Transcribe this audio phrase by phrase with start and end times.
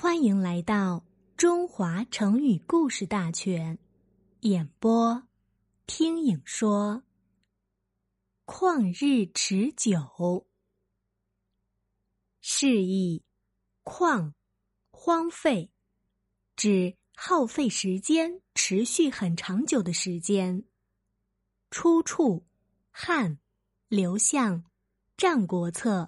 [0.00, 1.04] 欢迎来到
[1.36, 3.80] 中华成语故事大全，
[4.42, 5.26] 演播
[5.88, 7.02] 听影说。
[8.46, 10.46] 旷日持久，
[12.40, 13.24] 示意
[13.82, 14.34] 旷
[14.92, 15.72] 荒废，
[16.54, 20.62] 指耗费时间、持续很长久的时间。
[21.72, 22.46] 出处：
[22.92, 23.40] 汉
[23.88, 24.62] 刘向
[25.16, 26.02] 《战国策》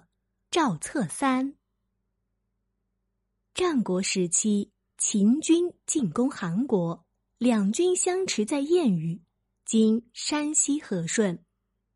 [0.49, 1.57] 赵策三。
[3.61, 7.05] 战国时期，秦军进攻韩国，
[7.37, 9.21] 两军相持在燕羽
[9.65, 11.45] （今山西和顺）。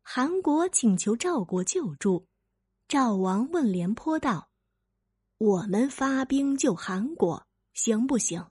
[0.00, 2.28] 韩国请求赵国救助，
[2.86, 4.48] 赵王问廉颇道
[5.38, 8.46] ：“我们发兵救韩国，行不行？”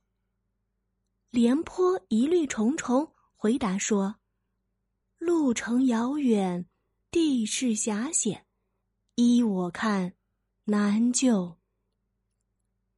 [1.32, 4.18] 廉颇疑虑重重，回答说
[5.18, 6.66] ：“路程遥远，
[7.10, 8.46] 地势狭险，
[9.16, 10.16] 依我看，
[10.66, 11.56] 难救。”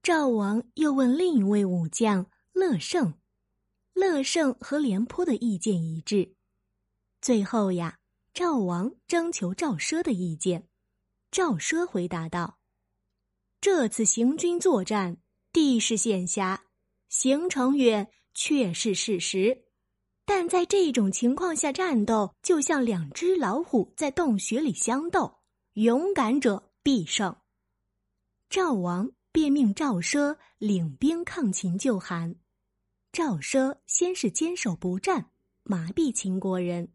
[0.08, 3.14] 赵王又问另一位武将乐胜，
[3.92, 6.34] 乐胜和廉颇的意见一致。
[7.20, 8.00] 最后呀，
[8.34, 10.70] 赵王征求赵奢的意见。
[11.30, 12.58] 赵奢回答道
[13.60, 15.18] ：“这次行军作战，
[15.52, 16.64] 地势险狭，
[17.10, 19.66] 行程远，确是事实。
[20.24, 25.40] 但在这种情况下战斗，就像两只老虎在洞穴里相斗，
[25.74, 27.36] 勇敢者必胜。”
[28.50, 29.12] 赵王。
[29.32, 32.36] 便命赵奢领兵抗秦救韩。
[33.12, 35.32] 赵奢先是坚守不战，
[35.64, 36.94] 麻痹秦国人，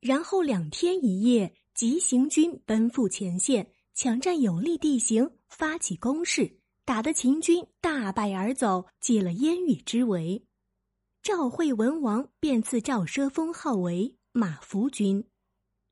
[0.00, 10.44] 然后两天一夜急行军奔赴前线，抢占有利地形，发起攻势，打得秦军大败而走，解了燕豫之围。
[11.22, 15.26] 赵惠文王便赐赵奢封号为马服君。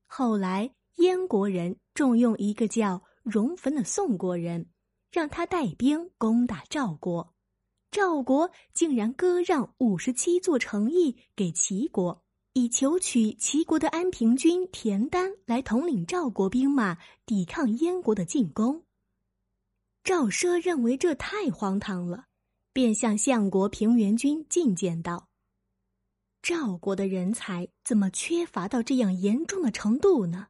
[0.07, 4.72] 后来燕国人重用一个叫荣坟的宋国人。
[5.13, 7.35] 让他带兵攻打赵国，
[7.91, 12.25] 赵国竟然割让五十七座城邑给齐国，
[12.55, 16.97] 以求取齐国的安平君田丹来统领赵国兵马
[17.27, 18.85] 抵抗燕国的进攻。
[20.03, 22.29] 赵奢认为这太荒唐了，
[22.73, 25.29] 便向相国平原君进谏道
[26.41, 30.47] ：“赵国的人才怎么缺乏到这样严重的程度呢？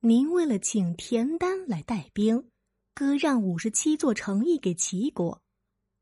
[0.00, 2.48] 您为了请田丹来带兵。”
[2.96, 5.42] 割让五十七座城邑给齐国，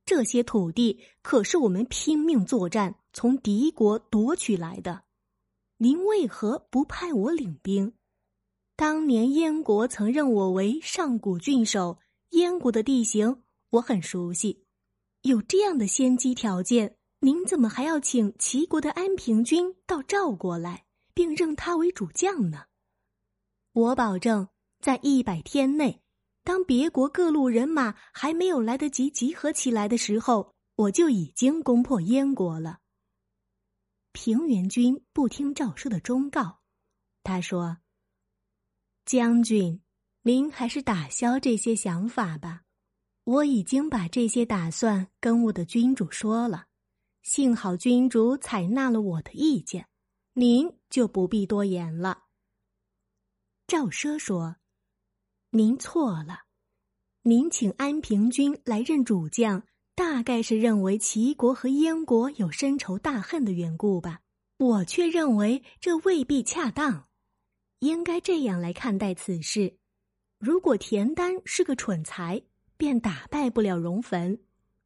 [0.06, 5.02] 这些土地可是我们拼命作战从敌国夺取来的。
[5.78, 7.94] 您为何不派我领兵？
[8.76, 11.98] 当年燕国曾任我为上古郡守，
[12.30, 14.64] 燕国的地形我很熟悉。
[15.22, 22.66] 有这样的先机条件，您怎么还要请齐国的安平君到赵国来，并任他为主将呢？
[23.72, 24.46] 我保证，
[24.80, 26.03] 在一百天内。
[26.44, 32.80] 当别国各路人马还没有来得及集合起来的时候，我就已经攻破燕国了。
[34.12, 36.60] 平原君不听赵奢的忠告，
[37.22, 37.78] 他说
[39.06, 39.82] ：“将军，
[40.20, 42.64] 您还是打消这些想法吧。
[43.24, 46.66] 我已经把这些打算跟我的君主说了，
[47.22, 49.88] 幸好君主采纳了我的意见，
[50.34, 52.24] 您就不必多言了。”
[53.66, 54.56] 赵奢说。
[55.56, 56.46] 您错了，
[57.22, 59.62] 您请安平君来任主将，
[59.94, 64.18] 大概是认为齐国和燕国有深仇大恨的缘故吧？
[64.58, 67.06] 我却认为这未必恰当，
[67.78, 69.78] 应该这样来看待此事：
[70.40, 72.42] 如果田丹是个蠢材，
[72.76, 74.36] 便打败不了荣坟；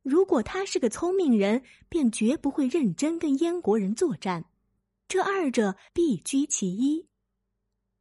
[0.03, 4.45] 如果他是个聪明人，便绝不会认真跟燕国人作战。
[5.09, 7.09] 这二者必居其一。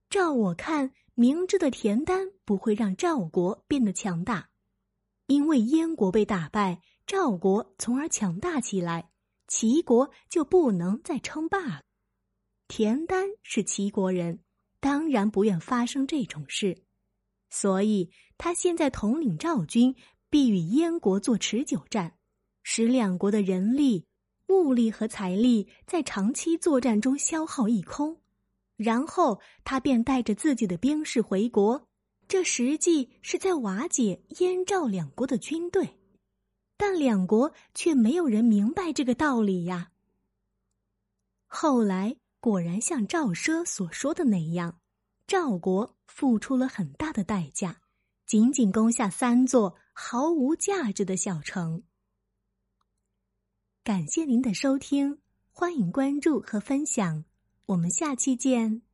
[0.09, 0.91] 照我看。
[1.19, 4.49] 明知的田丹不会让赵国变得强大，
[5.25, 9.09] 因为燕国被打败，赵国从而强大起来，
[9.47, 11.81] 齐国就不能再称霸了。
[12.67, 14.41] 田丹是齐国人，
[14.79, 16.83] 当然不愿发生这种事，
[17.49, 19.95] 所以他现在统领赵军，
[20.29, 22.15] 必与燕国做持久战，
[22.61, 24.05] 使两国的人力、
[24.49, 28.21] 物力和财力在长期作战中消耗一空。
[28.77, 31.87] 然后他便带着自己的兵士回国，
[32.27, 35.97] 这实际是在瓦解燕赵两国的军队，
[36.77, 39.91] 但两国却没有人明白这个道理呀。
[41.47, 44.79] 后来果然像赵奢所说的那样，
[45.25, 47.81] 赵国付出了很大的代价，
[48.27, 51.83] 仅仅攻下三座毫无价值的小城。
[53.83, 55.19] 感谢您的收听，
[55.49, 57.23] 欢迎关注和分享。
[57.67, 58.86] 我们下期见。